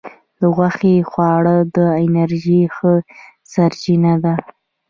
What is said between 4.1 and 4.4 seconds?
ده.